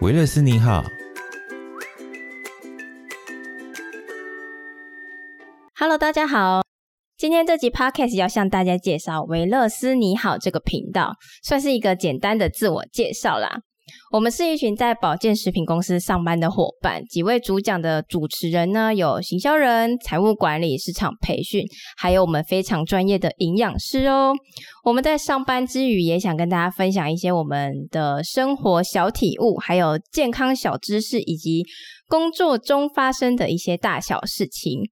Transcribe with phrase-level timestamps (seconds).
[0.00, 0.82] 维勒斯你好
[5.78, 6.62] ，Hello，大家好。
[7.18, 13.60] 今天这集 Podcast 要向大家介绍维勒斯你好这个频道，算是一个简单的自我介绍啦。
[14.10, 21.64] 我们是一群在保健食品公司上班的伙伴，几位主讲的主持人呢，有行销人、财务管理、市场培训，
[21.96, 24.32] 还有我们非常专业的营养师哦。
[24.84, 31.64] 我们在上班之余，也想跟大家分享一些我们的生活小体悟，还有健康小知识，以及
[32.08, 34.90] 工作中发生的一些大小事情。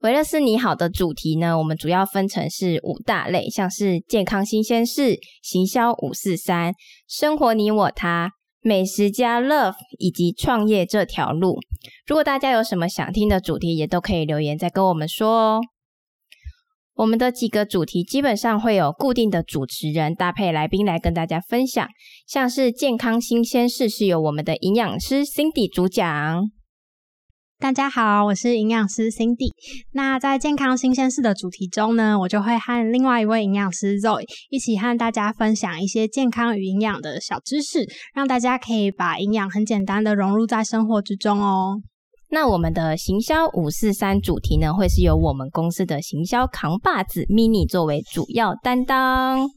[0.00, 6.72] 维勒斯你好的主题呢，我们主要分成是五大类，像是健康新鲜事、行销五四三、
[7.08, 8.30] 生活你我他、
[8.60, 11.58] 美食加 love 以及创业这条路。
[12.06, 15.60] 如果大家有什么想听的主题，也都可以留言再跟我们说哦。
[16.94, 21.88] 我们的几个主题基本上会有固定的主持人搭配来宾来跟大家分享，
[22.24, 26.52] 像是健康新鲜事是由我们的营养师 Cindy 主讲。
[27.60, 29.50] 大家好，我是营养师 Cindy。
[29.92, 37.84] 那在健康新鲜事的主题中呢，我就会和另外一位营养师 Zoe 一起和大家分享一些健康与营养的小知识，
[38.14, 41.80] 让大家可以把营养很简单的融入在生活之中哦。
[42.30, 49.50] 那我们的行销五四三主题呢，会是由我们公司的行销扛把子 Mini 作为主要担当。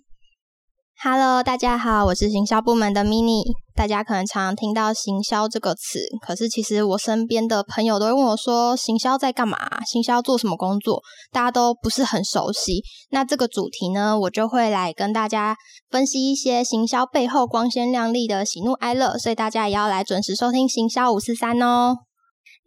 [1.04, 3.44] Hello，大家好，我是行销部门的 Mini。
[3.82, 9.58] 大家可能常常听到行销这个词，可是其实我身边的朋友都会问我说，行销在干嘛？
[9.86, 11.02] 行销做什么工作？
[11.32, 12.84] 大家都不是很熟悉。
[13.10, 15.58] 那这个主题呢，我就会来跟大家
[15.90, 21.96] 分析一些行销背后光鲜亮丽的喜怒哀乐，所以大家也要来准时收听行销五四三哦。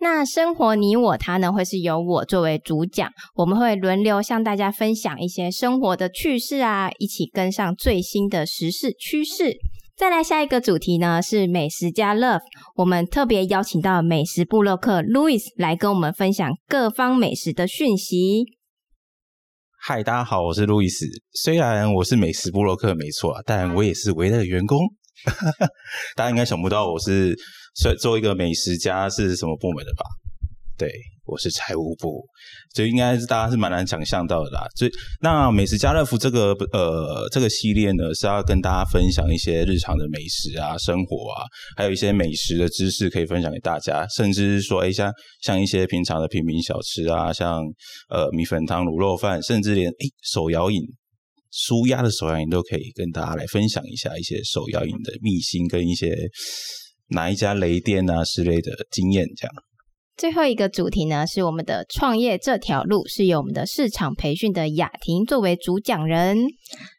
[0.00, 9.54] 那生活你我他呢，会是由我作为主讲，我们会轮流向大家分享一些生活的趣事啊，一起跟上最新的时事趋势。
[9.96, 12.40] 再来下一个主题呢，是美食加 love，
[12.74, 18.44] 我们特别邀请到美食部落客 Louis 来跟我们分享各方美食的讯息。
[19.80, 20.90] 嗨，大家好，我是 Louis。
[21.32, 24.78] 虽然我是美食部落客没错，但我也是维乐的员工。
[26.16, 27.36] 大家应该想不到我是。
[27.76, 30.04] 所以做一个美食家是什么部门的吧？
[30.78, 30.88] 对，
[31.26, 32.24] 我是财务部，
[32.74, 34.66] 所以应该是大家是蛮难想象到的啦。
[34.76, 34.90] 所以
[35.20, 41.44] 那美食家乐福这个呃这个系列呢，是要跟大家分享一些日常的美食啊、生活啊，
[41.76, 47.62] 还有一些美食的知识可以分享给大家，甚至是说，哎，像像一些平常的平民小吃啊，像
[48.10, 50.82] 呃米粉汤、卤肉饭，甚至连哎手摇饮、
[51.50, 56.14] 舒压的手摇饮都可以跟大家来分享一下一些手摇饮的秘辛跟一些。
[57.08, 59.54] 哪一家雷店啊之类的经验，这样。
[60.16, 66.38] 最后一个主题呢，是我们的创业这条路，是由我们的市场培训的雅婷作为主讲人。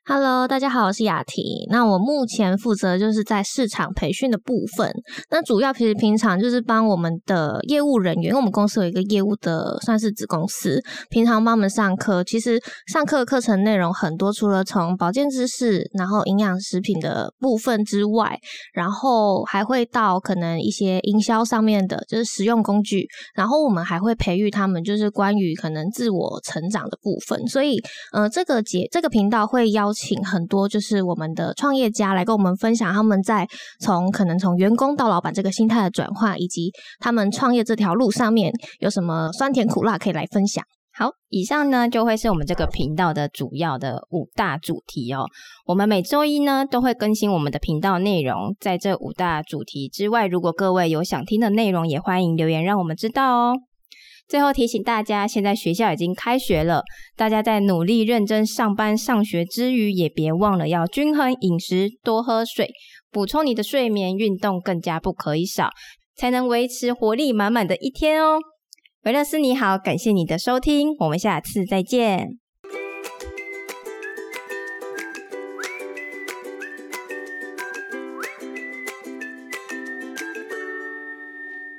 [0.08, 1.44] Hello，大家好，我是雅婷。
[1.72, 4.92] 那我目前负责就是在市场培训的部分。
[5.32, 12.24] 那主要其实平常就是帮我们的业务人员，因为我们公司有一个业务的算是子公司，平常帮我们上课。
[12.24, 18.38] 其实上课课程内容很多，除了从保健知识，然后营养食品的部分之外，
[18.74, 23.08] 然后还会到可能一些营销上面的，就是实用工具。
[23.34, 27.48] 然后我们还会培育他们，就是关于可能自我成长的部分。
[27.48, 27.82] 所以，
[28.14, 29.92] 呃，这个节这个频道会会邀。
[29.96, 33.48] 请很多就是我们的创业家来跟我们分享他们在
[33.80, 40.62] 从可能从员工到老板这个心态的转换，以及他们创业这条路上面有什么酸甜苦辣可以来分享。
[40.94, 45.26] 好，以上呢就会是我们这个频道的主要的五大主题哦。
[45.66, 53.56] 我们每周一呢都会更新我们的频道内容，在这五大主题之外，如果各位有想听的内容，也欢迎留言让我们知道哦。
[54.28, 56.82] 最后提醒大家，现在学校已经开学了，
[57.16, 62.72] 大家在努力认真上班上学之余，也别忘了要均衡饮食，多喝水，
[63.12, 65.70] 补充你的睡眠，运动更加不可以少，
[66.16, 68.40] 才能维持活力满满的一天哦。
[69.04, 72.45] 维勒斯你好，感谢你的收听，我们下次再见。